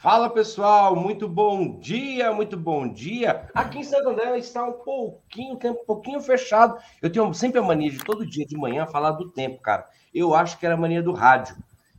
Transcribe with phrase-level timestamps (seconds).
[0.00, 3.50] Fala pessoal, muito bom dia, muito bom dia.
[3.52, 6.78] Aqui em Santo André está um pouquinho, tempo um pouquinho fechado.
[7.02, 9.88] Eu tenho sempre a mania de todo dia de manhã falar do tempo, cara.
[10.14, 11.56] Eu acho que era a mania do rádio.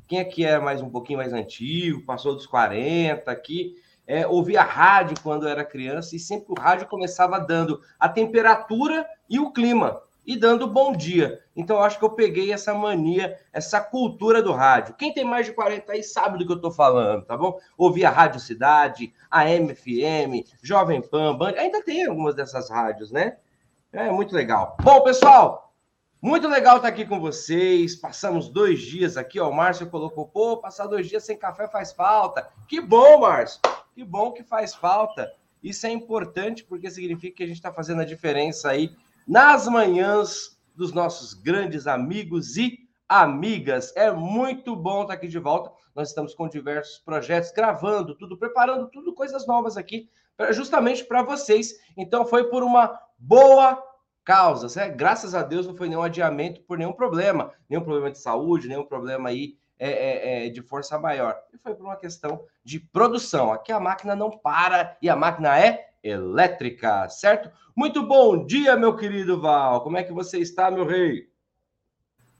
[0.08, 3.76] Quem aqui é mais um pouquinho mais antigo, passou dos 40 aqui,
[4.08, 9.42] é, ouvia rádio quando era criança e sempre o rádio começava dando a temperatura e
[9.42, 11.42] o clima e dando bom dia.
[11.56, 14.96] Então, acho que eu peguei essa mania, essa cultura do rádio.
[14.96, 17.60] Quem tem mais de 40 aí sabe do que eu estou falando, tá bom?
[17.78, 23.38] Ouvi a Rádio Cidade, a MFM, Jovem Pan, Band, ainda tem algumas dessas rádios, né?
[23.92, 24.78] É muito legal.
[24.82, 25.74] Bom, pessoal,
[26.22, 27.96] muito legal estar aqui com vocês.
[27.96, 29.50] Passamos dois dias aqui, ó.
[29.50, 32.50] O Márcio colocou, pô, passar dois dias sem café faz falta.
[32.68, 33.62] Que bom, Márcio.
[33.96, 35.32] Que bom que faz falta.
[35.64, 38.96] Isso é importante porque significa que a gente está fazendo a diferença aí
[39.30, 43.96] nas manhãs dos nossos grandes amigos e amigas.
[43.96, 45.72] É muito bom estar aqui de volta.
[45.96, 50.10] Nós estamos com diversos projetos, gravando tudo, preparando tudo, coisas novas aqui,
[50.50, 51.76] justamente para vocês.
[51.96, 53.80] Então, foi por uma boa
[54.24, 54.98] causa, certo?
[54.98, 58.86] Graças a Deus não foi nenhum adiamento por nenhum problema, nenhum problema de saúde, nenhum
[58.86, 61.38] problema aí é, é, é, de força maior.
[61.54, 63.54] E foi por uma questão de produção.
[63.54, 67.52] Aqui a máquina não para e a máquina é elétrica, certo?
[67.76, 69.82] Muito bom dia, meu querido Val.
[69.82, 71.30] Como é que você está, meu rei?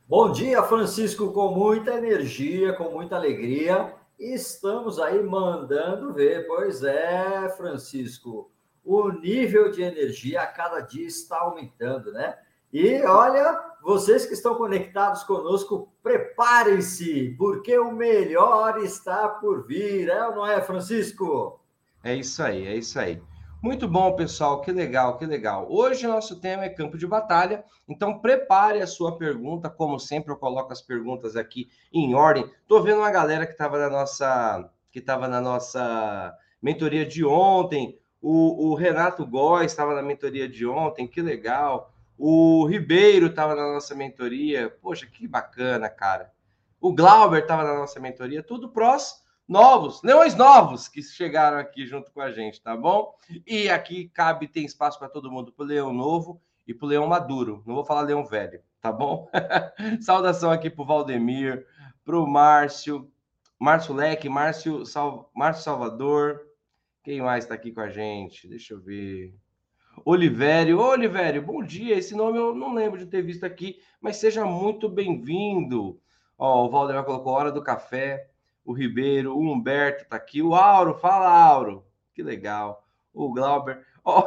[0.08, 3.94] Bom dia, Francisco, com muita energia, com muita alegria.
[4.20, 6.48] Estamos aí mandando ver.
[6.48, 8.52] Pois é, Francisco,
[8.84, 12.38] o nível de energia a cada dia está aumentando, né?
[12.72, 20.28] E olha, vocês que estão conectados conosco, preparem-se, porque o melhor está por vir, é
[20.28, 21.60] ou não é, Francisco?
[22.04, 23.22] É isso aí, é isso aí.
[23.62, 24.62] Muito bom, pessoal.
[24.62, 25.68] Que legal, que legal.
[25.70, 27.66] Hoje nosso tema é campo de batalha.
[27.90, 29.70] Então prepare a sua pergunta.
[29.70, 32.50] Como sempre, eu coloco as perguntas aqui em ordem.
[32.70, 38.00] Tô vendo uma galera que estava na nossa que estava na nossa mentoria de ontem.
[38.22, 41.06] O, o Renato Góes estava na mentoria de ontem.
[41.06, 41.92] Que legal.
[42.18, 44.70] O Ribeiro estava na nossa mentoria.
[44.82, 46.32] Poxa, que bacana, cara.
[46.80, 48.42] O Glauber estava na nossa mentoria.
[48.42, 53.16] Tudo prós novos, leões novos que chegaram aqui junto com a gente, tá bom?
[53.48, 56.90] E aqui cabe, tem espaço para todo mundo, para o leão novo e para o
[56.90, 57.64] leão maduro.
[57.66, 59.28] Não vou falar leão velho, tá bom?
[60.02, 61.66] Saudação aqui para o Valdemir,
[62.06, 63.12] para o Márcio,
[63.58, 65.32] Márcio Leque, Márcio, Sal...
[65.36, 66.42] Márcio Salvador.
[67.04, 68.48] Quem mais está aqui com a gente?
[68.48, 69.34] Deixa eu ver.
[70.06, 70.80] Olivério.
[70.80, 70.96] Ô,
[71.42, 71.98] bom dia.
[71.98, 76.00] Esse nome eu não lembro de ter visto aqui, mas seja muito bem-vindo.
[76.38, 78.30] Ó, o Valdemir colocou Hora do Café
[78.66, 84.24] o Ribeiro, o Humberto tá aqui, o Auro, fala Auro, que legal, o Glauber, oh,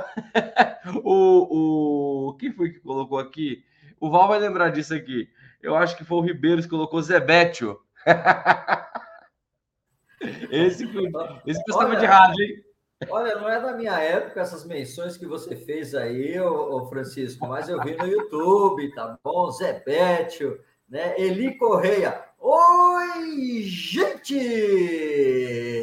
[1.05, 3.65] o, o, quem foi que colocou aqui?
[4.01, 5.29] O Val vai lembrar disso aqui,
[5.63, 7.81] eu acho que foi o Ribeiro que colocou Zebetio.
[10.51, 11.11] esse foi,
[11.47, 12.65] esse gostava de rádio, hein?
[13.09, 17.47] Olha, não é da minha época essas menções que você fez aí, ô, ô Francisco,
[17.47, 19.51] mas eu vi no YouTube, tá bom?
[19.51, 21.15] Zebetio, né?
[21.19, 22.25] Eli Correia.
[22.45, 24.35] Oi, gente!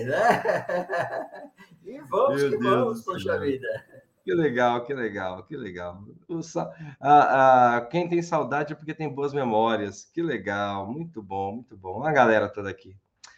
[0.04, 0.44] Né?
[1.86, 3.66] E vamos Meu que Deus vamos, poxa vida.
[4.26, 6.04] Que legal, que legal, que legal.
[6.28, 6.42] O,
[7.00, 10.04] a, a, quem tem saudade é porque tem boas memórias.
[10.14, 12.04] Que legal, muito bom, muito bom.
[12.04, 12.94] A galera toda aqui.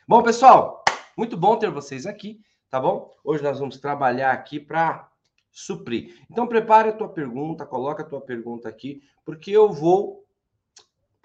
[0.07, 0.83] Bom, pessoal,
[1.15, 3.15] muito bom ter vocês aqui, tá bom?
[3.23, 5.07] Hoje nós vamos trabalhar aqui para
[5.51, 6.19] suprir.
[6.27, 10.25] Então, prepare a tua pergunta, coloca a tua pergunta aqui, porque eu vou,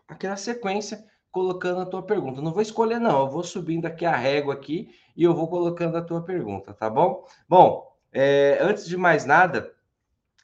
[0.07, 1.03] aqui na sequência,
[1.37, 2.41] colocando a tua pergunta.
[2.41, 3.21] Não vou escolher, não.
[3.21, 6.89] Eu vou subindo aqui a régua aqui e eu vou colocando a tua pergunta, tá
[6.89, 7.27] bom?
[7.47, 9.71] Bom, é, antes de mais nada,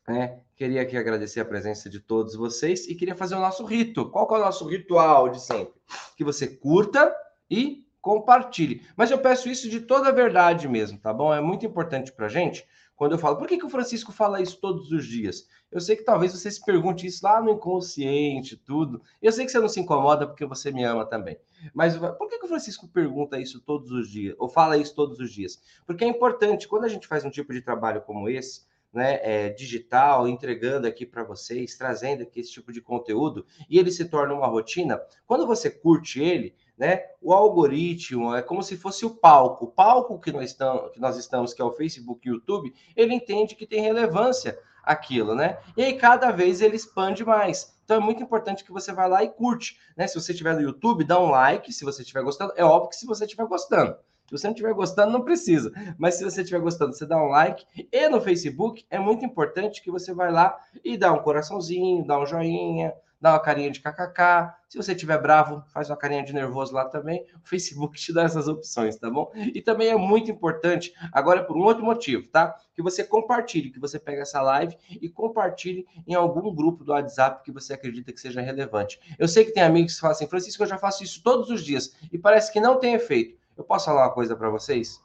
[0.06, 4.10] né, queria aqui agradecer a presença de todos vocês e queria fazer o nosso rito.
[4.10, 5.72] Qual é o nosso ritual de sempre?
[6.14, 7.10] Que você curta
[7.50, 8.82] e compartilhe.
[8.94, 11.32] Mas eu peço isso de toda a verdade mesmo, tá bom?
[11.32, 12.68] É muito importante para gente
[13.02, 15.48] quando eu falo, por que, que o Francisco fala isso todos os dias?
[15.72, 19.02] Eu sei que talvez você se pergunte isso lá no inconsciente, tudo.
[19.20, 21.36] Eu sei que você não se incomoda porque você me ama também.
[21.74, 25.18] Mas por que, que o Francisco pergunta isso todos os dias, ou fala isso todos
[25.18, 25.60] os dias?
[25.84, 28.60] Porque é importante, quando a gente faz um tipo de trabalho como esse,
[28.92, 33.90] né, é, digital, entregando aqui para vocês, trazendo aqui esse tipo de conteúdo, e ele
[33.90, 37.02] se torna uma rotina, quando você curte ele, né?
[37.20, 39.66] O algoritmo é como se fosse o palco.
[39.66, 42.74] O palco que nós estamos, que nós estamos, que é o Facebook e o YouTube,
[42.96, 45.58] ele entende que tem relevância aquilo, né?
[45.76, 47.76] E aí cada vez ele expande mais.
[47.84, 50.06] Então é muito importante que você vá lá e curte, né?
[50.06, 52.52] Se você estiver no YouTube, dá um like, se você estiver gostando.
[52.56, 53.96] É óbvio que se você estiver gostando.
[54.26, 55.70] Se você não estiver gostando, não precisa.
[55.98, 57.66] Mas se você estiver gostando, você dá um like.
[57.92, 62.18] E no Facebook, é muito importante que você vá lá e dá um coraçãozinho, dá
[62.18, 64.52] um joinha, dá uma carinha de kkk.
[64.68, 67.24] Se você estiver bravo, faz uma carinha de nervoso lá também.
[67.44, 69.30] O Facebook te dá essas opções, tá bom?
[69.54, 72.56] E também é muito importante, agora por um outro motivo, tá?
[72.74, 77.44] Que você compartilhe, que você pegue essa live e compartilhe em algum grupo do WhatsApp
[77.44, 78.98] que você acredita que seja relevante.
[79.16, 81.64] Eu sei que tem amigos que falam assim, Francisco, eu já faço isso todos os
[81.64, 83.38] dias e parece que não tem efeito.
[83.56, 85.00] Eu posso falar uma coisa para vocês?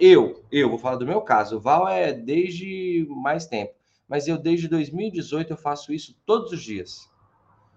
[0.00, 1.56] Eu, eu vou falar do meu caso.
[1.58, 3.74] O Val é desde mais tempo,
[4.08, 7.11] mas eu desde 2018 eu faço isso todos os dias.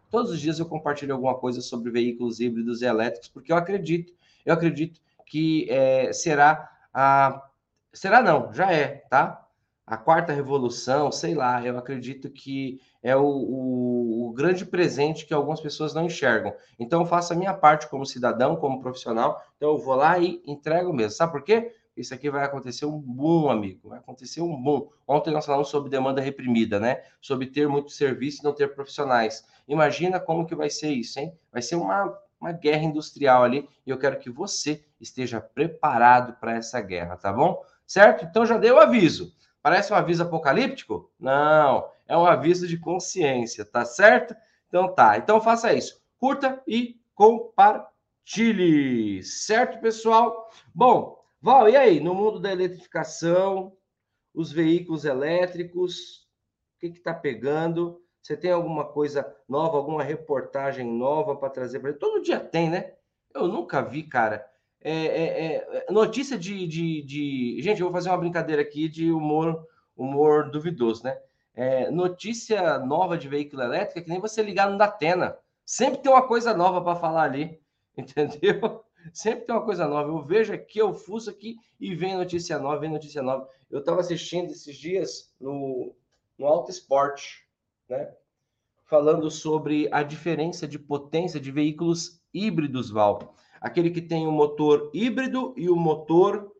[0.09, 4.13] Todos os dias eu compartilho alguma coisa sobre veículos híbridos e elétricos, porque eu acredito,
[4.45, 7.49] eu acredito que é, será a.
[7.93, 9.41] Será não, já é, tá?
[9.87, 15.33] A quarta revolução, sei lá, eu acredito que é o, o, o grande presente que
[15.33, 16.53] algumas pessoas não enxergam.
[16.79, 20.41] Então, eu faço a minha parte como cidadão, como profissional, então eu vou lá e
[20.45, 21.11] entrego mesmo.
[21.11, 21.71] Sabe por quê?
[21.95, 23.89] isso aqui vai acontecer um boom, amigo.
[23.89, 24.89] Vai acontecer um boom.
[25.07, 27.03] Ontem nós falamos sobre demanda reprimida, né?
[27.21, 29.45] Sobre ter muito serviço e não ter profissionais.
[29.67, 31.37] Imagina como que vai ser isso, hein?
[31.51, 36.53] Vai ser uma, uma guerra industrial ali e eu quero que você esteja preparado para
[36.53, 37.63] essa guerra, tá bom?
[37.85, 38.25] Certo?
[38.25, 39.33] Então já dei o aviso.
[39.61, 41.11] Parece um aviso apocalíptico?
[41.19, 44.35] Não, é um aviso de consciência, tá certo?
[44.67, 45.17] Então tá.
[45.17, 45.99] Então faça isso.
[46.19, 49.23] Curta e compartilhe.
[49.23, 50.51] Certo, pessoal?
[50.73, 53.75] Bom, Val, e aí, no mundo da eletrificação,
[54.33, 56.27] os veículos elétricos,
[56.75, 58.01] o que está pegando?
[58.25, 62.93] Você tem alguma coisa nova, alguma reportagem nova para trazer para Todo dia tem, né?
[63.31, 64.43] Eu nunca vi, cara.
[64.81, 69.11] É, é, é, notícia de, de, de, Gente, eu vou fazer uma brincadeira aqui de
[69.11, 71.21] humor, humor duvidoso, né?
[71.53, 75.37] É, notícia nova de veículo elétrico é que nem você ligar no Datena.
[75.63, 77.61] Sempre tem uma coisa nova para falar ali,
[77.95, 78.83] entendeu?
[79.13, 80.09] Sempre tem uma coisa nova.
[80.09, 83.47] Eu vejo aqui, eu fuço aqui e vem notícia nova, vem notícia nova.
[83.69, 85.93] Eu estava assistindo esses dias no,
[86.39, 87.44] no Auto Esporte,
[87.89, 88.13] né?
[88.85, 93.35] Falando sobre a diferença de potência de veículos híbridos, Val.
[93.59, 96.51] Aquele que tem o motor híbrido e o motor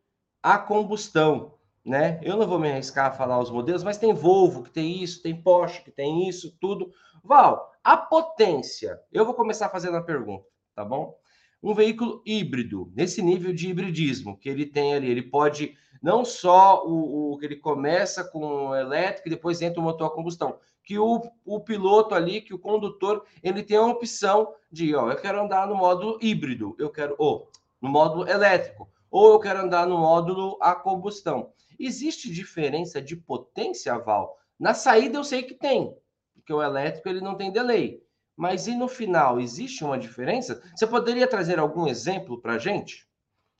[0.42, 2.20] a combustão, né?
[2.22, 5.22] Eu não vou me arriscar a falar os modelos, mas tem Volvo que tem isso,
[5.22, 6.92] tem Porsche que tem isso, tudo.
[7.22, 9.00] Val, a potência.
[9.12, 10.44] Eu vou começar fazendo a pergunta,
[10.74, 11.16] tá bom?
[11.62, 15.10] um veículo híbrido, nesse nível de hibridismo que ele tem ali.
[15.10, 19.82] Ele pode não só o, o que ele começa com elétrico e depois entra o
[19.82, 24.54] motor a combustão, que o, o piloto ali, que o condutor, ele tem a opção
[24.70, 27.50] de, ó, eu quero andar no modo híbrido, eu quero, ou
[27.82, 31.52] no modo elétrico, ou eu quero andar no módulo a combustão.
[31.78, 34.38] Existe diferença de potência, Val?
[34.58, 35.92] Na saída eu sei que tem,
[36.32, 38.00] porque o elétrico ele não tem delay.
[38.36, 40.62] Mas e no final, existe uma diferença?
[40.74, 43.08] Você poderia trazer algum exemplo para a gente?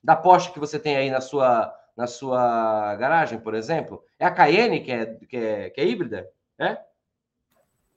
[0.01, 4.01] Da Porsche que você tem aí na sua, na sua garagem, por exemplo?
[4.17, 6.29] É a Cayenne que é, que é, que é híbrida?
[6.57, 6.87] É?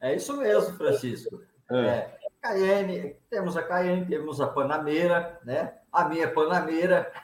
[0.00, 1.42] É isso mesmo, Francisco.
[1.70, 1.76] É.
[1.78, 2.16] é.
[2.40, 5.74] Cayenne, temos a Cayenne, temos a Panameira, né?
[5.92, 7.12] A minha Panameira.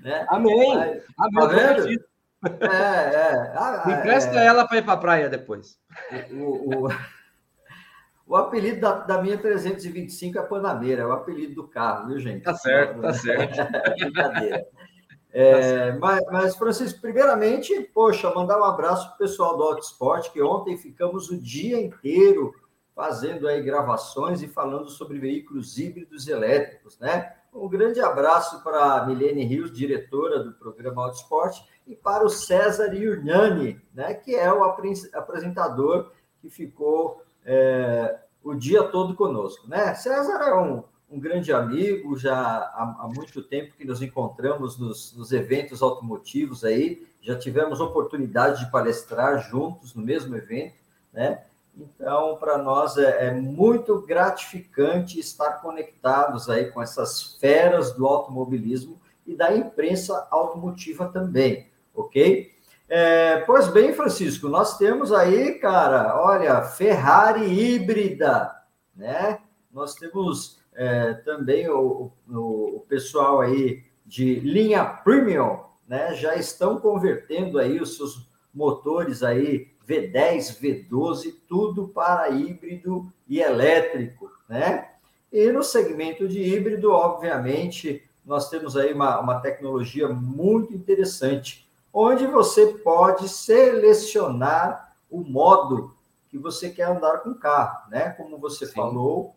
[0.00, 0.26] né?
[0.28, 0.76] Amém.
[0.76, 1.34] Mas, Amém.
[1.34, 1.88] Tá vendo?
[2.60, 3.52] É, é.
[3.56, 4.46] Ah, Empresta é...
[4.46, 5.78] ela para ir para a praia depois.
[6.30, 6.88] O, o,
[8.26, 12.42] o apelido da, da, minha 325 é Panameira, é o apelido do carro, viu, gente?
[12.42, 13.56] Tá certo, tá certo.
[13.98, 14.66] Brincadeira.
[15.36, 20.30] É, tá mas, mas, Francisco, primeiramente, poxa, mandar um abraço para o pessoal do Autosport,
[20.30, 22.54] que ontem ficamos o dia inteiro
[22.94, 27.34] fazendo aí gravações e falando sobre veículos híbridos elétricos, né?
[27.52, 32.92] Um grande abraço para a Milene Rios, diretora do programa Autosport, e para o César
[32.94, 36.10] Yurnani, né, que é o apresentador
[36.40, 39.68] que ficou é, o dia todo conosco.
[39.68, 39.94] Né?
[39.94, 40.82] César é um,
[41.14, 46.64] um grande amigo, já há, há, muito tempo que nos encontramos nos, nos eventos automotivos
[46.64, 50.74] aí, já tivemos oportunidade de palestrar juntos no mesmo evento,
[51.12, 51.44] né?
[51.76, 59.00] Então, para nós é, é, muito gratificante estar conectados aí com essas feras do automobilismo
[59.24, 62.52] e da imprensa automotiva também, ok?
[62.88, 68.52] É, pois bem, Francisco, nós temos aí, cara, olha, Ferrari híbrida,
[68.94, 69.38] né?
[69.72, 76.14] Nós temos é, também o, o, o pessoal aí de linha premium, né?
[76.14, 84.30] Já estão convertendo aí os seus motores aí V10, V12, tudo para híbrido e elétrico,
[84.48, 84.90] né?
[85.32, 92.26] E no segmento de híbrido, obviamente, nós temos aí uma, uma tecnologia muito interessante, onde
[92.26, 95.94] você pode selecionar o modo
[96.28, 98.10] que você quer andar com o carro, né?
[98.10, 98.72] Como você Sim.
[98.72, 99.34] falou,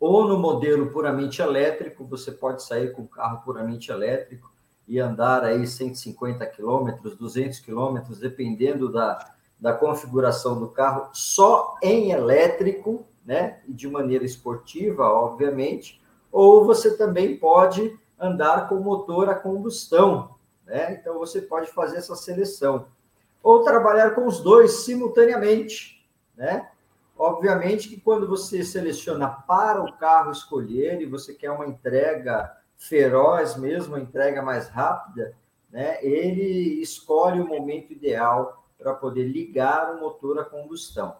[0.00, 4.50] ou no modelo puramente elétrico, você pode sair com o carro puramente elétrico
[4.86, 12.10] e andar aí 150 quilômetros, 200 quilômetros, dependendo da, da configuração do carro só em
[12.10, 13.60] elétrico, né?
[13.66, 16.00] E de maneira esportiva, obviamente,
[16.32, 20.94] ou você também pode andar com motor a combustão, né?
[20.94, 22.86] Então você pode fazer essa seleção.
[23.42, 26.68] Ou trabalhar com os dois simultaneamente, né?
[27.18, 33.56] Obviamente que quando você seleciona para o carro escolher e você quer uma entrega feroz
[33.56, 35.34] mesmo, uma entrega mais rápida,
[35.68, 35.98] né?
[36.00, 41.16] Ele escolhe o momento ideal para poder ligar o motor a combustão.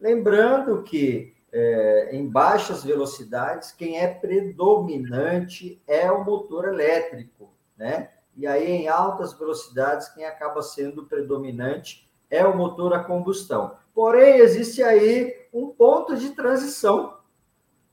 [0.00, 8.10] Lembrando que é, em baixas velocidades, quem é predominante é o motor elétrico, né?
[8.36, 13.76] E aí, em altas velocidades, quem acaba sendo predominante é o motor a combustão.
[13.94, 17.18] Porém, existe aí um ponto de transição,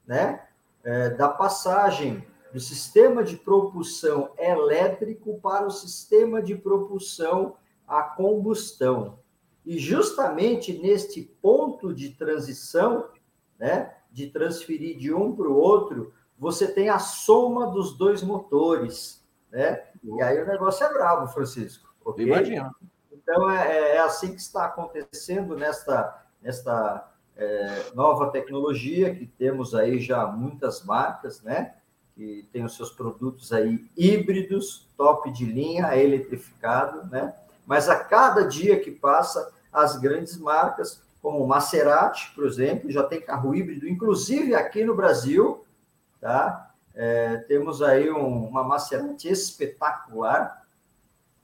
[0.06, 0.44] né?
[0.84, 7.56] É, da passagem do sistema de propulsão elétrico para o sistema de propulsão
[7.88, 9.20] a combustão.
[9.66, 13.10] E justamente neste ponto de transição,
[13.60, 19.24] né, de transferir de um para o outro, você tem a soma dos dois motores,
[19.52, 19.84] né?
[20.04, 21.94] E aí o negócio é bravo, Francisco.
[22.04, 22.26] Okay?
[22.26, 22.72] Imagina.
[23.32, 29.74] Então é, é, é, assim que está acontecendo nesta, nesta é, nova tecnologia que temos
[29.74, 31.76] aí já muitas marcas, né?
[32.14, 37.34] Que tem os seus produtos aí híbridos, top de linha, eletrificado, né?
[37.66, 43.22] Mas a cada dia que passa, as grandes marcas, como Maserati, por exemplo, já tem
[43.22, 45.66] carro híbrido, inclusive aqui no Brasil,
[46.20, 46.74] tá?
[46.94, 50.66] É, temos aí um, uma Maserati espetacular,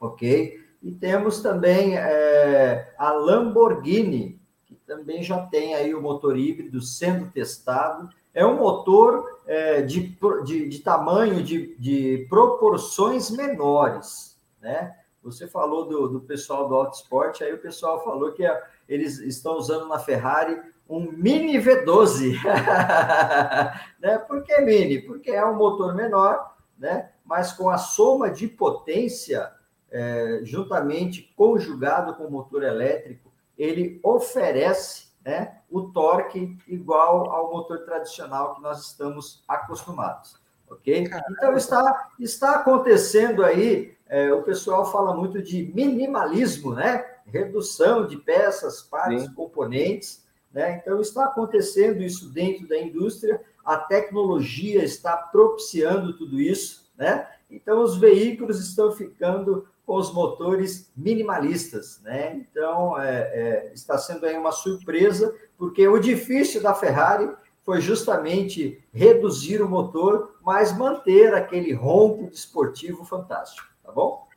[0.01, 0.66] ok?
[0.81, 7.31] E temos também é, a Lamborghini, que também já tem aí o motor híbrido sendo
[7.31, 8.09] testado.
[8.33, 10.15] É um motor é, de,
[10.45, 14.95] de, de, tamanho, de, de proporções menores, né?
[15.23, 19.19] Você falou do, do pessoal do Auto Sport, aí o pessoal falou que a, eles
[19.19, 22.35] estão usando na Ferrari um Mini V12.
[23.99, 24.17] né?
[24.19, 25.01] Por que Mini?
[25.01, 27.09] Porque é um motor menor, né?
[27.27, 29.51] mas com a soma de potência,
[29.91, 37.79] é, juntamente conjugado com o motor elétrico, ele oferece né, o torque igual ao motor
[37.79, 40.35] tradicional que nós estamos acostumados.
[40.69, 41.09] Ok?
[41.31, 47.05] Então está, está acontecendo aí, é, o pessoal fala muito de minimalismo, né?
[47.25, 49.33] Redução de peças, partes, Sim.
[49.33, 50.27] componentes
[50.57, 50.81] né?
[50.81, 57.27] Então, está acontecendo isso dentro da indústria, a tecnologia está propiciando tudo isso, né?
[57.49, 62.35] Então, os veículos estão ficando os motores minimalistas, né?
[62.35, 67.31] Então, é, é, está sendo aí uma surpresa, porque o difícil da Ferrari
[67.63, 74.27] foi justamente reduzir o motor, mas manter aquele ronco desportivo fantástico, tá bom?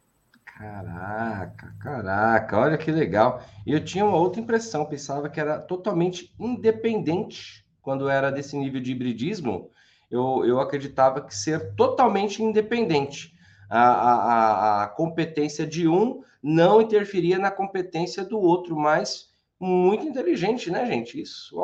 [0.45, 3.42] Caraca, caraca, olha que legal.
[3.66, 8.92] Eu tinha uma outra impressão, pensava que era totalmente independente quando era desse nível de
[8.92, 9.71] hibridismo.
[10.11, 13.35] Eu, eu acreditava que ser totalmente independente.
[13.71, 20.71] A, a, a competência de um não interferia na competência do outro, mas muito inteligente,
[20.71, 21.21] né, gente?
[21.21, 21.57] Isso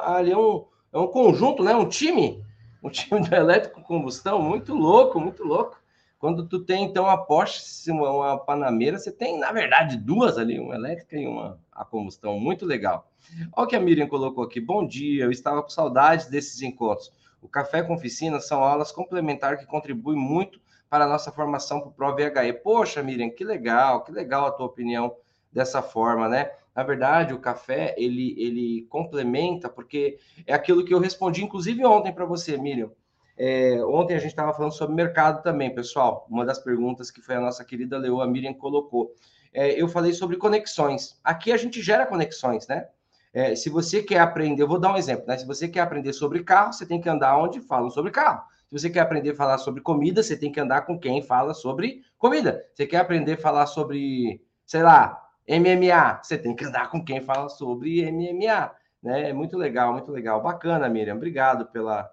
[0.00, 1.74] ali é um, é um conjunto, né?
[1.74, 2.44] Um time,
[2.82, 5.80] um time de elétrico combustão, muito louco, muito louco.
[6.18, 10.60] Quando tu tem, então, a Porsche, uma, uma Panameira, você tem, na verdade, duas ali,
[10.60, 12.38] uma elétrica e uma a combustão.
[12.38, 13.10] Muito legal.
[13.54, 14.60] Olha o que a Miriam colocou aqui.
[14.60, 17.10] Bom dia, eu estava com saudades desses encontros.
[17.40, 21.88] O Café com Oficina são aulas complementares que contribuem muito para a nossa formação para
[21.88, 22.52] o Pro VHE.
[22.64, 25.14] Poxa, Miriam, que legal, que legal a tua opinião
[25.52, 26.50] dessa forma, né?
[26.74, 32.12] Na verdade, o café, ele, ele complementa, porque é aquilo que eu respondi, inclusive, ontem
[32.12, 32.90] para você, Miriam.
[33.38, 36.26] É, ontem a gente estava falando sobre mercado também, pessoal.
[36.28, 39.14] Uma das perguntas que foi a nossa querida Leoa Miriam colocou.
[39.52, 41.18] É, eu falei sobre conexões.
[41.24, 42.88] Aqui a gente gera conexões, né?
[43.32, 45.38] É, se você quer aprender, eu vou dar um exemplo, né?
[45.38, 48.42] Se você quer aprender sobre carro, você tem que andar onde falam sobre carro.
[48.70, 51.52] Se você quer aprender a falar sobre comida, você tem que andar com quem fala
[51.54, 52.64] sobre comida.
[52.72, 57.20] Você quer aprender a falar sobre, sei lá, MMA, você tem que andar com quem
[57.20, 58.70] fala sobre MMA.
[59.02, 59.30] Né?
[59.30, 60.40] É muito legal, muito legal.
[60.40, 61.16] Bacana, Miriam.
[61.16, 62.08] Obrigado pela,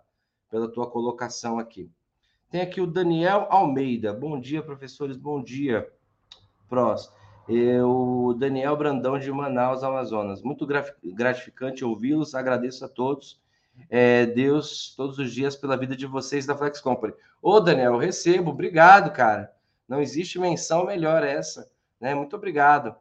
[0.49, 1.91] pela tua colocação aqui.
[2.49, 4.11] Tem aqui o Daniel Almeida.
[4.11, 5.15] Bom dia, professores.
[5.15, 5.87] Bom dia,
[6.67, 7.13] prós.
[7.85, 10.41] O Daniel Brandão de Manaus, Amazonas.
[10.41, 10.65] Muito
[11.03, 12.33] gratificante ouvi-los.
[12.33, 13.39] Agradeço a todos.
[13.89, 17.13] É, Deus, todos os dias, pela vida de vocês da Flex Company.
[17.41, 18.51] Ô, Daniel, recebo.
[18.51, 19.53] Obrigado, cara.
[19.87, 21.69] Não existe menção melhor essa.
[21.99, 22.13] Né?
[22.13, 22.95] Muito obrigado.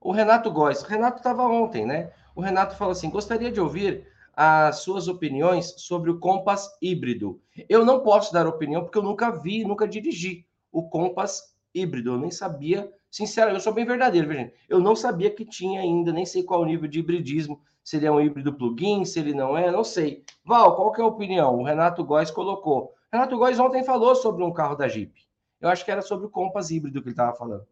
[0.00, 0.82] O Renato Góes.
[0.82, 2.12] O Renato estava ontem, né?
[2.34, 7.40] O Renato falou assim: gostaria de ouvir as suas opiniões sobre o Compass híbrido.
[7.68, 12.12] Eu não posso dar opinião porque eu nunca vi, nunca dirigi o Compass híbrido.
[12.12, 14.54] Eu nem sabia Sinceramente, eu sou bem verdadeiro, gente.
[14.68, 17.60] Eu não sabia que tinha ainda, nem sei qual o nível de hibridismo.
[17.82, 20.24] Se ele é um híbrido plug-in, se ele não é, não sei.
[20.44, 21.58] Val, qual que é a opinião?
[21.58, 22.94] O Renato Góes colocou.
[23.12, 25.12] Renato Góes ontem falou sobre um carro da Jeep.
[25.60, 27.66] Eu acho que era sobre o Compass híbrido que ele estava falando.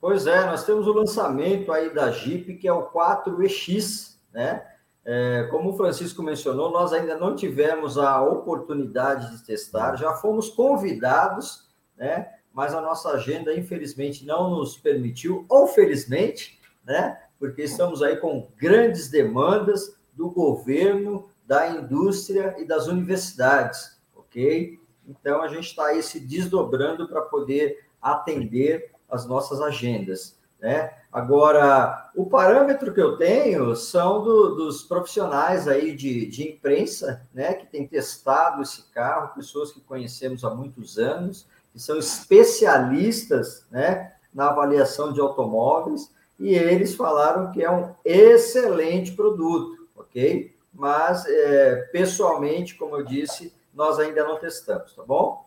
[0.00, 4.66] Pois é, nós temos o lançamento aí da Jeep, que é o 4EX, né?
[5.04, 10.48] É, como o Francisco mencionou, nós ainda não tivemos a oportunidade de testar, já fomos
[10.50, 12.39] convidados, né?
[12.52, 17.20] Mas a nossa agenda, infelizmente, não nos permitiu, ou felizmente, né?
[17.38, 24.78] Porque estamos aí com grandes demandas do governo, da indústria e das universidades, ok?
[25.08, 30.38] Então a gente está aí se desdobrando para poder atender as nossas agendas.
[30.60, 30.92] Né?
[31.10, 37.54] Agora, o parâmetro que eu tenho são do, dos profissionais aí de, de imprensa, né,
[37.54, 44.12] que têm testado esse carro, pessoas que conhecemos há muitos anos, que são especialistas né,
[44.32, 50.56] na avaliação de automóveis, e eles falaram que é um excelente produto, ok?
[50.72, 55.44] Mas, é, pessoalmente, como eu disse, nós ainda não testamos, tá bom?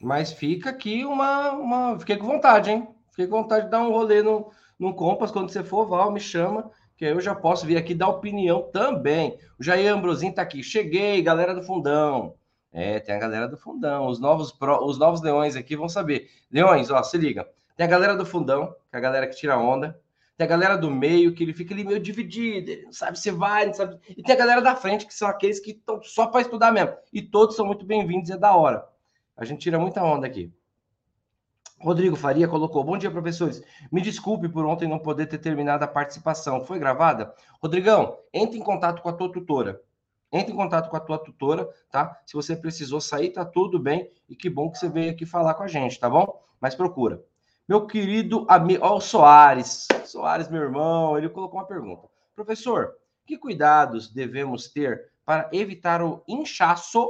[0.00, 1.52] Mas fica aqui uma.
[1.52, 1.98] uma...
[1.98, 2.88] Fiquei com vontade, hein?
[3.10, 5.30] Fiquei com vontade de dar um rolê no, no Compass.
[5.30, 9.38] Quando você for, Val, me chama, que eu já posso vir aqui dar opinião também.
[9.58, 10.62] O Jair Ambrosinho tá aqui.
[10.62, 12.34] Cheguei, galera do Fundão.
[12.72, 14.06] É, tem a galera do Fundão.
[14.06, 16.30] Os novos, pro, os novos leões aqui vão saber.
[16.50, 17.46] Leões, ó, se liga.
[17.76, 20.00] Tem a galera do Fundão, que é a galera que tira onda.
[20.36, 23.30] Tem a galera do meio, que ele fica ali meio dividido, ele não sabe se
[23.30, 23.98] vai, não sabe.
[24.08, 26.96] E tem a galera da frente, que são aqueles que estão só para estudar mesmo.
[27.12, 28.88] E todos são muito bem-vindos, é da hora.
[29.36, 30.50] A gente tira muita onda aqui.
[31.78, 33.62] Rodrigo Faria colocou: Bom dia, professores.
[33.90, 36.64] Me desculpe por ontem não poder ter terminado a participação.
[36.64, 37.34] Foi gravada?
[37.60, 39.82] Rodrigão, entre em contato com a tua tutora.
[40.32, 42.18] Entre em contato com a tua tutora, tá?
[42.24, 44.10] Se você precisou sair, tá tudo bem.
[44.28, 46.42] E que bom que você veio aqui falar com a gente, tá bom?
[46.58, 47.22] Mas procura.
[47.68, 49.86] Meu querido amigo, ó, o Soares.
[50.06, 52.08] Soares, meu irmão, ele colocou uma pergunta.
[52.34, 52.94] Professor,
[53.26, 57.08] que cuidados devemos ter para evitar o inchaço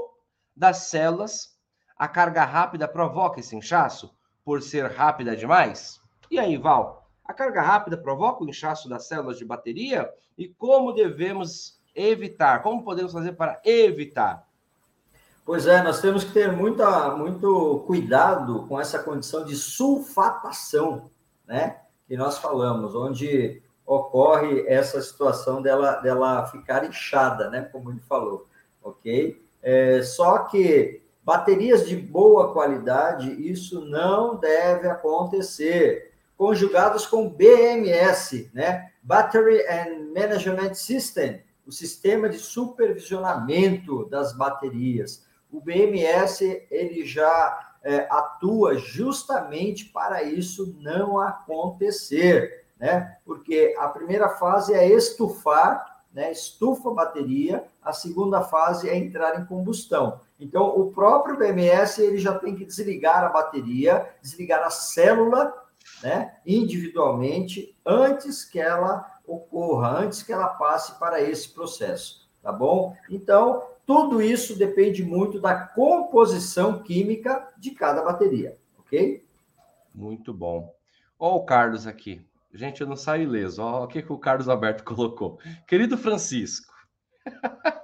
[0.54, 1.56] das células?
[1.96, 6.00] A carga rápida provoca esse inchaço por ser rápida demais?
[6.28, 7.08] E aí, Val?
[7.24, 10.12] A carga rápida provoca o inchaço das células de bateria?
[10.36, 12.62] E como devemos evitar?
[12.62, 14.46] Como podemos fazer para evitar?
[15.44, 21.10] Pois é, nós temos que ter muita, muito cuidado com essa condição de sulfatação,
[21.46, 21.78] né?
[22.06, 27.62] Que nós falamos, onde ocorre essa situação dela, dela ficar inchada, né?
[27.72, 28.46] Como ele falou,
[28.82, 29.42] ok?
[29.60, 36.12] É, só que baterias de boa qualidade, isso não deve acontecer.
[36.36, 38.90] Conjugados com BMS, né?
[39.02, 48.08] Battery and Management System, o sistema de supervisionamento das baterias o BMS ele já é,
[48.10, 53.18] atua justamente para isso não acontecer, né?
[53.24, 56.32] Porque a primeira fase é estufar, né?
[56.32, 60.20] Estufa a bateria, a segunda fase é entrar em combustão.
[60.40, 65.52] Então, o próprio BMS ele já tem que desligar a bateria, desligar a célula,
[66.02, 66.36] né?
[66.46, 72.96] Individualmente, antes que ela ocorra, antes que ela passe para esse processo, tá bom?
[73.10, 79.24] Então, tudo isso depende muito da composição química de cada bateria, ok?
[79.94, 80.74] Muito bom.
[81.18, 82.24] Olha o Carlos aqui.
[82.54, 83.62] Gente, eu não saio ileso.
[83.62, 85.38] Olha o que, que o Carlos Alberto colocou.
[85.66, 86.72] Querido Francisco,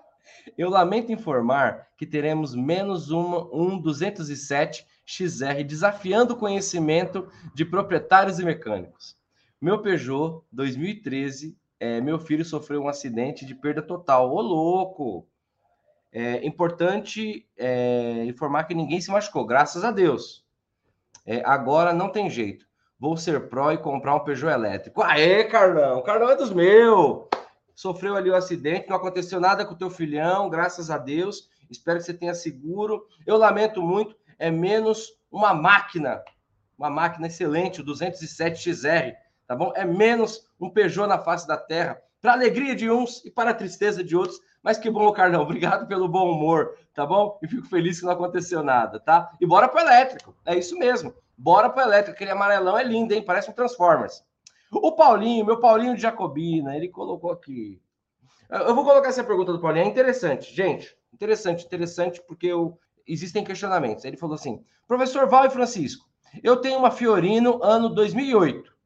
[0.56, 8.38] eu lamento informar que teremos menos uma, um 207 XR desafiando o conhecimento de proprietários
[8.38, 9.17] e mecânicos.
[9.60, 14.32] Meu Peugeot 2013, é, meu filho sofreu um acidente de perda total.
[14.32, 15.28] Ô, louco!
[16.12, 20.46] É importante é, informar que ninguém se machucou, graças a Deus.
[21.26, 22.66] É, agora não tem jeito.
[23.00, 25.02] Vou ser pró e comprar um Peugeot elétrico.
[25.02, 26.02] Aê, Carlão!
[26.02, 27.26] Carlão é dos meus!
[27.74, 31.48] Sofreu ali o um acidente, não aconteceu nada com o teu filhão, graças a Deus.
[31.68, 33.04] Espero que você tenha seguro.
[33.26, 36.22] Eu lamento muito, é menos uma máquina,
[36.76, 39.14] uma máquina excelente, o 207XR,
[39.48, 39.72] tá bom?
[39.74, 44.04] É menos um Peugeot na face da terra, para alegria de uns e para tristeza
[44.04, 44.38] de outros.
[44.62, 45.42] Mas que bom, Carlão.
[45.42, 47.38] Obrigado pelo bom humor, tá bom?
[47.42, 49.32] E fico feliz que não aconteceu nada, tá?
[49.40, 50.36] E bora pro elétrico.
[50.44, 51.14] É isso mesmo.
[51.36, 52.14] Bora pro elétrico.
[52.14, 53.24] Aquele amarelão é lindo, hein?
[53.24, 54.22] Parece um Transformers.
[54.70, 57.80] O Paulinho, meu Paulinho de Jacobina, ele colocou aqui.
[58.50, 59.86] Eu vou colocar essa pergunta do Paulinho.
[59.86, 60.94] É interessante, gente.
[61.12, 62.78] Interessante, interessante, porque eu...
[63.06, 64.04] existem questionamentos.
[64.04, 66.06] Ele falou assim: professor Val e Francisco,
[66.42, 68.77] eu tenho uma Fiorino ano 2008.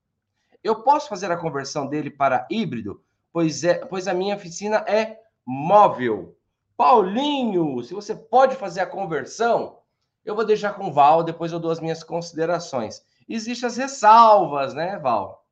[0.62, 3.03] Eu posso fazer a conversão dele para híbrido?
[3.33, 6.37] Pois, é, pois a minha oficina é móvel.
[6.77, 9.79] Paulinho, se você pode fazer a conversão,
[10.25, 13.03] eu vou deixar com o Val, depois eu dou as minhas considerações.
[13.29, 15.44] existem as ressalvas, né, Val?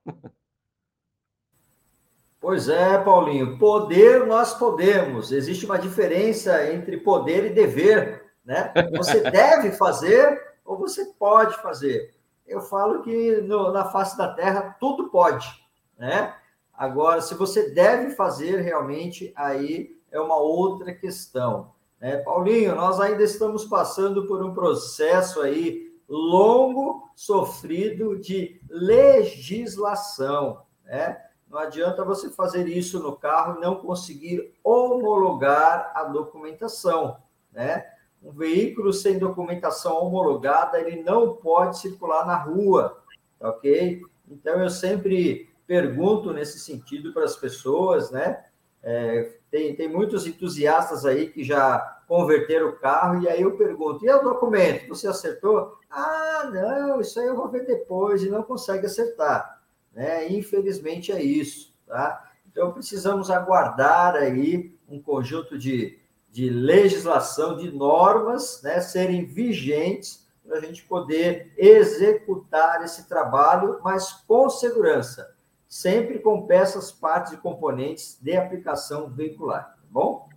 [2.40, 3.59] Pois é, Paulinho.
[3.59, 5.31] Poder nós podemos.
[5.31, 8.73] Existe uma diferença entre poder e dever, né?
[8.96, 12.14] Você deve fazer ou você pode fazer.
[12.50, 15.48] Eu falo que no, na face da Terra tudo pode,
[15.96, 16.34] né?
[16.74, 21.72] Agora, se você deve fazer realmente, aí é uma outra questão.
[22.00, 22.16] Né?
[22.16, 31.22] Paulinho, nós ainda estamos passando por um processo aí longo, sofrido de legislação, né?
[31.48, 37.18] Não adianta você fazer isso no carro e não conseguir homologar a documentação,
[37.52, 37.86] né?
[38.22, 43.02] Um veículo sem documentação homologada, ele não pode circular na rua,
[43.40, 44.02] ok?
[44.28, 48.44] Então, eu sempre pergunto nesse sentido para as pessoas, né?
[48.83, 54.04] É, tem, tem muitos entusiastas aí que já converteram o carro, e aí eu pergunto,
[54.04, 54.88] e o documento?
[54.88, 55.78] Você acertou?
[55.88, 59.61] Ah, não, isso aí eu vou ver depois, e não consegue acertar.
[59.92, 60.28] Né?
[60.33, 62.33] Infelizmente é isso, tá?
[62.50, 65.99] Então precisamos aguardar aí um conjunto de,
[66.30, 74.12] de legislação, de normas, né, serem vigentes para a gente poder executar esse trabalho, mas
[74.26, 75.34] com segurança,
[75.68, 80.28] sempre com peças, partes e componentes de aplicação veicular, tá bom?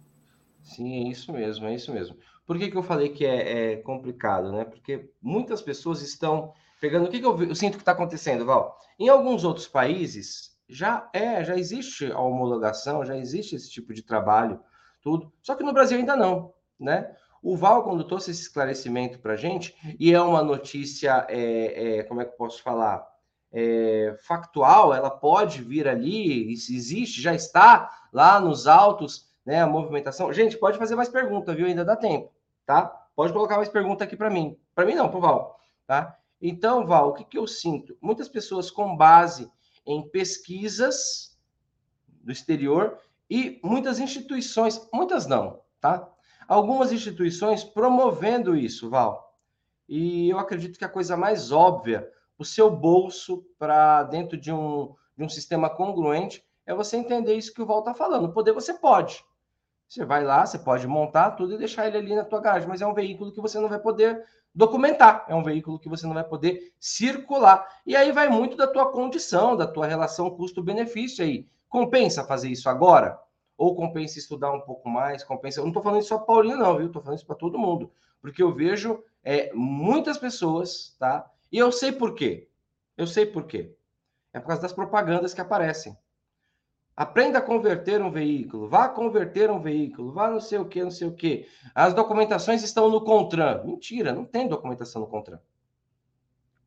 [0.61, 2.17] Sim, é isso mesmo, é isso mesmo.
[2.45, 4.65] Por que, que eu falei que é, é complicado, né?
[4.65, 7.05] Porque muitas pessoas estão pegando.
[7.05, 8.77] O que, que eu, eu sinto que está acontecendo, Val?
[8.99, 14.01] Em alguns outros países já é, já existe a homologação, já existe esse tipo de
[14.01, 14.59] trabalho,
[15.03, 15.31] tudo.
[15.41, 17.15] Só que no Brasil ainda não, né?
[17.41, 22.03] O Val, quando trouxe esse esclarecimento para a gente, e é uma notícia, é, é,
[22.03, 23.05] como é que eu posso falar?
[23.51, 29.61] É, factual, ela pode vir ali, existe, já está lá nos autos, né?
[29.61, 30.31] A movimentação.
[30.31, 31.67] Gente, pode fazer mais pergunta, viu?
[31.67, 32.31] Ainda dá tempo,
[32.65, 32.85] tá?
[33.13, 34.57] Pode colocar mais pergunta aqui para mim.
[34.73, 36.17] Para mim não, para o Val, tá?
[36.41, 37.95] Então, Val, o que, que eu sinto?
[38.01, 39.51] Muitas pessoas com base
[39.85, 41.37] em pesquisas
[42.07, 42.97] do exterior
[43.33, 46.07] e muitas instituições, muitas não, tá?
[46.47, 49.35] Algumas instituições promovendo isso, Val.
[49.89, 54.93] E eu acredito que a coisa mais óbvia, o seu bolso para dentro de um,
[55.17, 58.31] de um sistema congruente, é você entender isso que o Val está falando.
[58.31, 59.25] Poder você pode.
[59.89, 62.83] Você vai lá, você pode montar tudo e deixar ele ali na tua garagem, mas
[62.83, 65.25] é um veículo que você não vai poder documentar.
[65.27, 67.67] É um veículo que você não vai poder circular.
[67.83, 71.47] E aí vai muito da tua condição, da tua relação custo-benefício aí.
[71.73, 73.19] Compensa fazer isso agora?
[73.57, 75.23] Ou compensa estudar um pouco mais?
[75.23, 75.59] Compensa.
[75.59, 76.85] Eu não estou falando isso só para Paulinho, não, viu?
[76.85, 77.91] Estou falando isso para todo mundo.
[78.21, 81.27] Porque eu vejo é, muitas pessoas, tá?
[81.51, 82.47] E eu sei por quê.
[82.95, 83.75] Eu sei por quê.
[84.31, 85.97] É por causa das propagandas que aparecem.
[86.95, 90.91] Aprenda a converter um veículo, vá converter um veículo, vá não sei o que, não
[90.91, 91.47] sei o que.
[91.73, 93.63] As documentações estão no CONTRAN.
[93.63, 95.39] Mentira, não tem documentação no CONTRAN.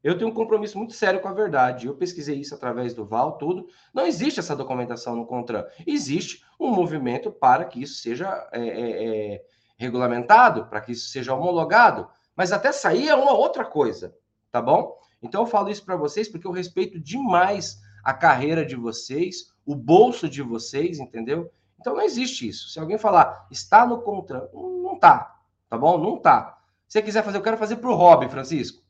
[0.07, 1.89] Eu tenho um compromisso muito sério com a verdade.
[1.89, 3.67] Eu pesquisei isso através do VAL, tudo.
[3.93, 5.67] Não existe essa documentação no CONTRAN.
[5.85, 9.45] Existe um movimento para que isso seja é, é, é,
[9.77, 12.09] regulamentado, para que isso seja homologado.
[12.37, 14.15] Mas até sair é uma outra coisa,
[14.53, 14.97] tá bom?
[15.21, 19.75] Então eu falo isso para vocês porque eu respeito demais a carreira de vocês, o
[19.75, 21.51] bolso de vocês, entendeu?
[21.81, 22.69] Então não existe isso.
[22.69, 25.35] Se alguém falar, está no contra, não tá,
[25.69, 25.99] tá bom?
[25.99, 26.59] Não tá.
[26.87, 28.86] Se você quiser fazer, eu quero fazer por hobby, Francisco.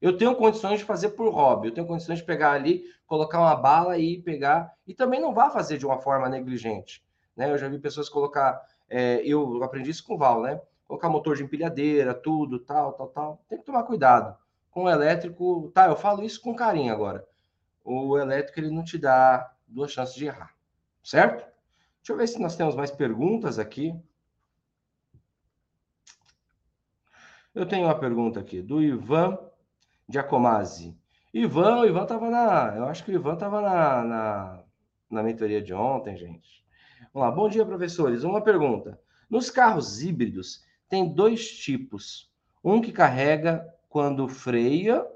[0.00, 3.54] Eu tenho condições de fazer por hobby, eu tenho condições de pegar ali, colocar uma
[3.54, 7.04] bala e pegar, e também não vá fazer de uma forma negligente.
[7.36, 7.50] Né?
[7.50, 10.60] Eu já vi pessoas colocar, é, eu aprendi isso com o Val, né?
[10.86, 13.44] Colocar motor de empilhadeira, tudo, tal, tal, tal.
[13.48, 14.36] Tem que tomar cuidado.
[14.70, 17.26] Com o elétrico, tá, eu falo isso com carinho agora.
[17.84, 20.54] O elétrico ele não te dá duas chances de errar,
[21.02, 21.40] certo?
[21.98, 23.94] Deixa eu ver se nós temos mais perguntas aqui.
[27.54, 29.49] Eu tenho uma pergunta aqui do Ivan
[30.10, 30.98] Giacomazzi.
[31.32, 32.74] Ivan, o Ivan estava na.
[32.76, 34.64] Eu acho que o Ivan estava na, na,
[35.08, 36.64] na mentoria de ontem, gente.
[37.14, 37.34] Vamos lá.
[37.34, 38.24] Bom dia, professores.
[38.24, 38.98] Uma pergunta.
[39.30, 42.28] Nos carros híbridos, tem dois tipos.
[42.62, 45.06] Um que carrega quando freia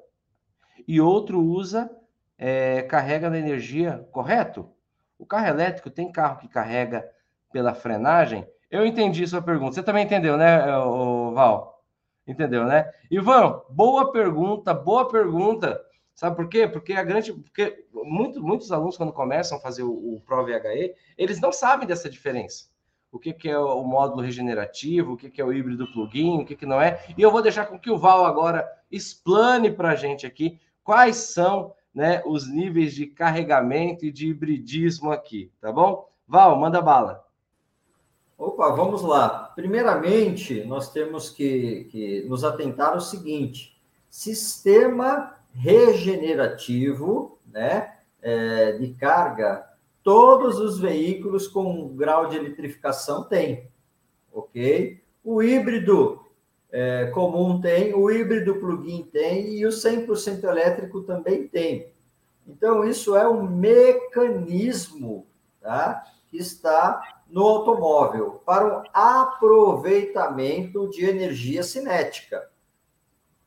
[0.86, 1.90] e outro usa
[2.38, 4.70] é, carrega na energia, correto?
[5.18, 7.08] O carro elétrico tem carro que carrega
[7.52, 8.46] pela frenagem?
[8.70, 9.74] Eu entendi sua pergunta.
[9.74, 10.58] Você também entendeu, né,
[11.32, 11.73] Val?
[12.26, 12.90] Entendeu, né?
[13.10, 15.80] Ivan, boa pergunta, boa pergunta.
[16.14, 16.66] Sabe por quê?
[16.66, 17.32] Porque a grande.
[17.32, 22.08] Porque muito, muitos alunos, quando começam a fazer o, o ProVHE, eles não sabem dessa
[22.08, 22.66] diferença.
[23.10, 26.44] O que, que é o módulo regenerativo, o que, que é o híbrido plugin, o
[26.44, 27.04] que, que não é.
[27.16, 31.16] E eu vou deixar com que o Val agora explane para a gente aqui quais
[31.16, 36.08] são né, os níveis de carregamento e de hibridismo aqui, tá bom?
[36.26, 37.23] Val, manda bala.
[38.44, 39.50] Opa, vamos lá.
[39.56, 43.74] Primeiramente, nós temos que, que nos atentar ao seguinte:
[44.10, 49.66] sistema regenerativo, né, é, de carga,
[50.02, 53.70] todos os veículos com grau de eletrificação têm,
[54.30, 55.00] ok?
[55.24, 56.20] O híbrido
[56.70, 61.94] é, comum tem, o híbrido plug-in tem e o 100% elétrico também tem.
[62.46, 65.26] Então, isso é um mecanismo
[65.62, 72.48] tá, que está no automóvel para o aproveitamento de energia cinética.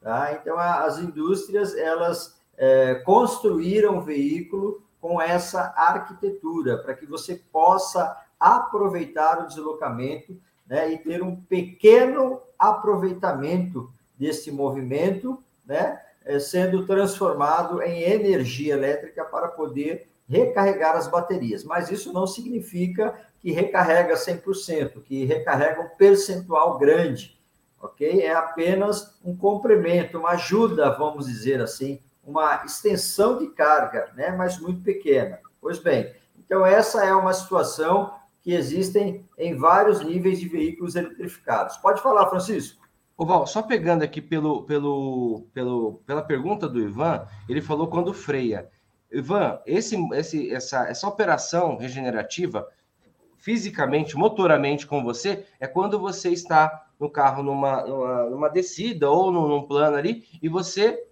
[0.01, 0.33] Tá?
[0.33, 8.17] Então, as indústrias elas é, construíram o veículo com essa arquitetura para que você possa
[8.39, 10.37] aproveitar o deslocamento
[10.67, 19.23] né, e ter um pequeno aproveitamento desse movimento, né, é, sendo transformado em energia elétrica
[19.23, 21.63] para poder recarregar as baterias.
[21.63, 27.39] Mas isso não significa que recarrega 100%, que recarrega um percentual grande,
[27.81, 28.21] ok?
[28.21, 34.31] É apenas um complemento, uma ajuda, vamos dizer assim, uma extensão de carga, né?
[34.31, 35.39] mas muito pequena.
[35.61, 41.77] Pois bem, então essa é uma situação que existem em vários níveis de veículos eletrificados.
[41.77, 42.85] Pode falar, Francisco.
[43.17, 48.13] Ô Val, só pegando aqui pelo, pelo, pelo, pela pergunta do Ivan, ele falou quando
[48.13, 48.69] freia.
[49.11, 52.67] Ivan, esse, esse, essa, essa operação regenerativa,
[53.37, 59.31] fisicamente, motoramente com você, é quando você está no carro numa, numa, numa descida ou
[59.31, 61.03] num, num plano ali e você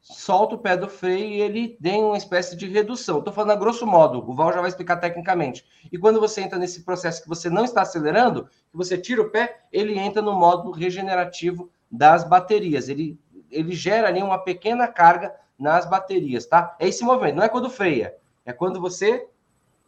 [0.00, 3.18] solta o pé do freio e ele tem uma espécie de redução.
[3.18, 5.64] Estou falando a grosso modo, o Val já vai explicar tecnicamente.
[5.92, 9.30] E quando você entra nesse processo que você não está acelerando, que você tira o
[9.30, 12.88] pé, ele entra no modo regenerativo das baterias.
[12.88, 13.18] Ele,
[13.50, 16.76] ele gera ali uma pequena carga nas baterias, tá?
[16.80, 19.28] É esse movimento, não é quando freia, é quando você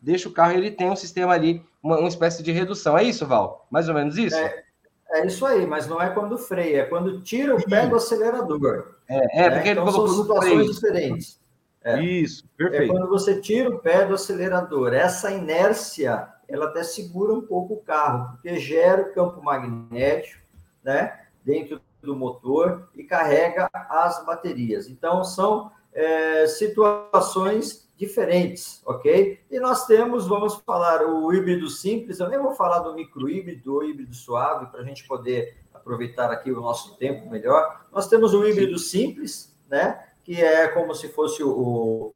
[0.01, 2.97] deixa o carro ele tem um sistema ali, uma, uma espécie de redução.
[2.97, 3.67] É isso, Val?
[3.71, 4.37] Mais ou menos isso?
[4.37, 4.65] É,
[5.11, 8.97] é isso aí, mas não é quando freia, é quando tira o pé do acelerador.
[9.07, 11.39] É, é porque então, são situações diferentes.
[11.85, 12.03] É.
[12.03, 12.85] Isso, é perfeito.
[12.85, 14.95] É quando você tira o pé do acelerador.
[14.95, 20.43] Essa inércia, ela até segura um pouco o carro, porque gera o campo magnético,
[20.83, 24.89] né, dentro do motor e carrega as baterias.
[24.89, 29.45] Então, são é, situações diferentes, ok?
[29.51, 33.75] E nós temos, vamos falar, o híbrido simples, eu nem vou falar do micro híbrido
[33.75, 37.87] ou híbrido suave, para a gente poder aproveitar aqui o nosso tempo melhor.
[37.93, 40.03] Nós temos o híbrido simples, né?
[40.25, 42.13] Que é como se fosse o,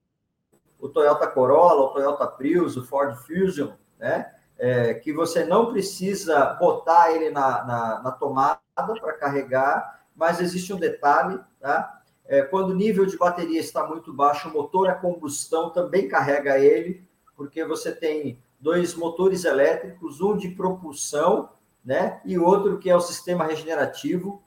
[0.78, 4.32] o Toyota Corolla, o Toyota Prius, o Ford Fusion, né?
[4.58, 10.72] É, que você não precisa botar ele na, na, na tomada para carregar, mas existe
[10.72, 11.97] um detalhe, tá?
[12.28, 16.58] É, quando o nível de bateria está muito baixo, o motor a combustão também carrega
[16.58, 17.02] ele,
[17.34, 21.48] porque você tem dois motores elétricos, um de propulsão,
[21.84, 24.42] né, e outro que é o sistema regenerativo,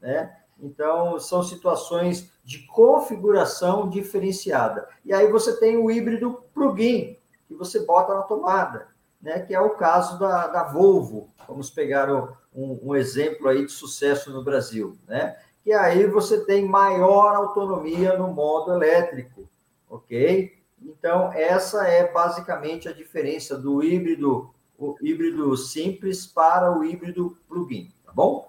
[0.00, 0.34] né?
[0.60, 4.88] Então, são situações de configuração diferenciada.
[5.04, 8.88] E aí você tem o híbrido plug-in, que você bota na tomada,
[9.22, 9.40] né?
[9.40, 11.30] que é o caso da, da Volvo.
[11.46, 12.12] Vamos pegar
[12.54, 14.98] um, um exemplo aí de sucesso no Brasil.
[15.06, 15.36] Né?
[15.68, 19.46] Que aí você tem maior autonomia no modo elétrico,
[19.86, 20.50] ok?
[20.80, 27.92] Então, essa é basicamente a diferença do híbrido, o híbrido simples para o híbrido plug-in,
[28.02, 28.48] tá bom?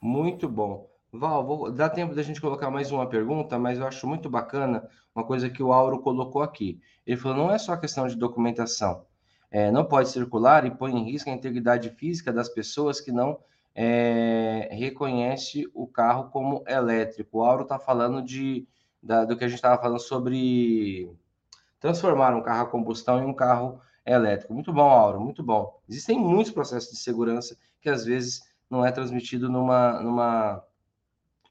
[0.00, 0.90] Muito bom.
[1.12, 4.84] Val, vou, dá tempo da gente colocar mais uma pergunta, mas eu acho muito bacana
[5.14, 6.80] uma coisa que o Auro colocou aqui.
[7.06, 9.04] Ele falou: não é só questão de documentação.
[9.48, 13.38] É, não pode circular e põe em risco a integridade física das pessoas que não
[13.80, 17.38] é, reconhece o carro como elétrico.
[17.38, 18.66] O Auro está falando de,
[19.00, 21.08] da, do que a gente estava falando sobre
[21.78, 24.52] transformar um carro a combustão em um carro elétrico.
[24.52, 25.80] Muito bom, Auro, muito bom.
[25.88, 30.64] Existem muitos processos de segurança que às vezes não é transmitido numa, numa,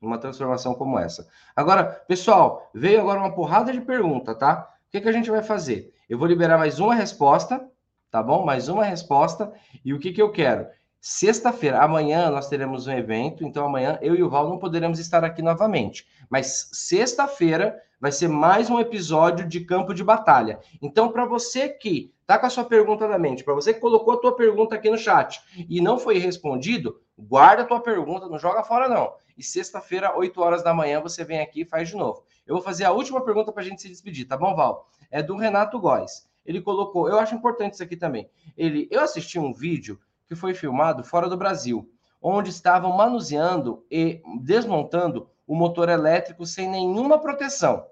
[0.01, 1.29] numa transformação como essa.
[1.55, 4.69] Agora, pessoal, veio agora uma porrada de pergunta, tá?
[4.89, 5.93] O que, que a gente vai fazer?
[6.09, 7.65] Eu vou liberar mais uma resposta,
[8.11, 8.43] tá bom?
[8.43, 9.53] Mais uma resposta.
[9.85, 10.67] E o que, que eu quero?
[11.09, 15.23] Sexta-feira, amanhã nós teremos um evento, então amanhã eu e o Val não poderemos estar
[15.23, 16.05] aqui novamente.
[16.29, 20.59] Mas sexta-feira vai ser mais um episódio de campo de batalha.
[20.81, 24.15] Então, para você que está com a sua pergunta na mente, para você que colocou
[24.15, 25.39] a tua pergunta aqui no chat
[25.69, 29.13] e não foi respondido, guarda a tua pergunta, não joga fora não.
[29.37, 32.25] E sexta-feira, 8 horas da manhã, você vem aqui e faz de novo.
[32.45, 34.89] Eu vou fazer a última pergunta para a gente se despedir, tá bom, Val?
[35.09, 36.27] É do Renato Góes.
[36.45, 38.29] Ele colocou, eu acho importante isso aqui também.
[38.57, 41.89] Ele, eu assisti um vídeo que foi filmado fora do Brasil,
[42.21, 47.85] onde estavam manuseando e desmontando o motor elétrico sem nenhuma proteção.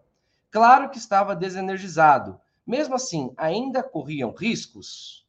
[0.52, 2.40] Claro que estava desenergizado.
[2.66, 5.26] Mesmo assim, ainda corriam riscos?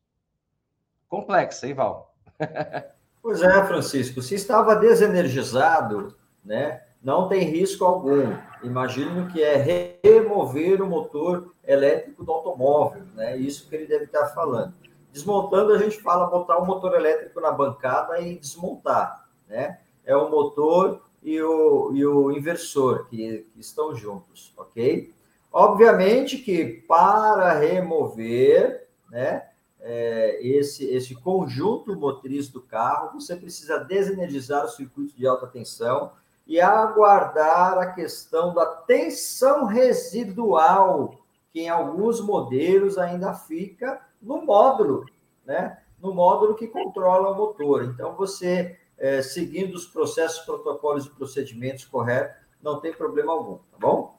[1.09, 2.15] Complexa, hein, Val?
[3.23, 4.23] pois é, Francisco.
[4.23, 8.37] Se estava desenergizado, né, não tem risco algum.
[8.63, 13.37] Imagino que é remover o motor elétrico do automóvel, né?
[13.37, 14.75] Isso que ele deve estar falando.
[15.17, 19.81] Desmontando, a gente fala botar o motor elétrico na bancada e desmontar, né?
[20.05, 25.11] É o motor e o, e o inversor que, que estão juntos, ok?
[25.51, 29.49] Obviamente que para remover, né?
[29.81, 36.13] É, esse, esse conjunto motriz do carro, você precisa desenergizar o circuito de alta tensão,
[36.47, 41.15] e aguardar a questão da tensão residual,
[41.51, 45.05] que em alguns modelos ainda fica no módulo,
[45.45, 45.79] né?
[46.01, 47.85] No módulo que controla o motor.
[47.85, 53.79] Então, você, é, seguindo os processos, protocolos e procedimentos corretos, não tem problema algum, tá
[53.79, 54.17] bom?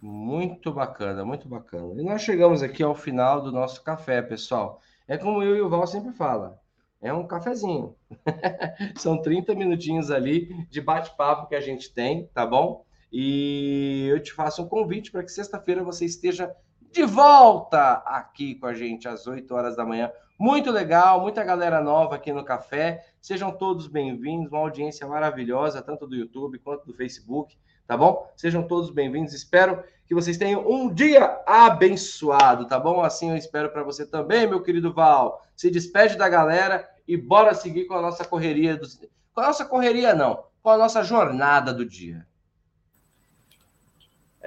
[0.00, 2.00] Muito bacana, muito bacana.
[2.00, 4.80] E nós chegamos aqui ao final do nosso café, pessoal.
[5.08, 6.60] É como eu e o Val sempre fala,
[7.00, 7.94] é um cafezinho.
[8.96, 12.84] São 30 minutinhos ali de bate-papo que a gente tem, tá bom?
[13.12, 16.54] E eu te faço um convite para que sexta-feira você esteja
[16.96, 20.10] de volta aqui com a gente às 8 horas da manhã.
[20.38, 23.04] Muito legal, muita galera nova aqui no café.
[23.20, 27.54] Sejam todos bem-vindos, uma audiência maravilhosa, tanto do YouTube quanto do Facebook,
[27.86, 28.32] tá bom?
[28.34, 29.34] Sejam todos bem-vindos.
[29.34, 33.02] Espero que vocês tenham um dia abençoado, tá bom?
[33.02, 35.44] Assim eu espero para você também, meu querido Val.
[35.54, 38.88] Se despede da galera e bora seguir com a nossa correria do...
[39.34, 42.26] com a nossa correria não, com a nossa jornada do dia.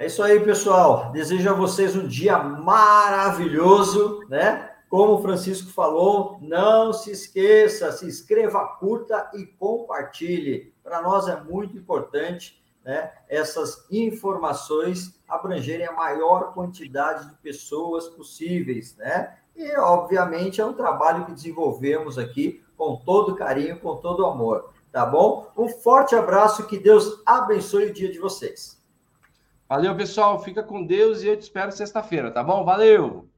[0.00, 1.12] É isso aí, pessoal.
[1.12, 4.70] Desejo a vocês um dia maravilhoso, né?
[4.88, 10.72] Como o Francisco falou, não se esqueça, se inscreva, curta e compartilhe.
[10.82, 18.96] Para nós é muito importante né, essas informações abrangerem a maior quantidade de pessoas possíveis,
[18.96, 19.36] né?
[19.54, 25.04] E, obviamente, é um trabalho que desenvolvemos aqui com todo carinho, com todo amor, tá
[25.04, 25.52] bom?
[25.54, 28.79] Um forte abraço, que Deus abençoe o dia de vocês.
[29.70, 30.42] Valeu, pessoal.
[30.42, 32.62] Fica com Deus e eu te espero sexta-feira, tá bom?
[32.64, 33.29] Valeu!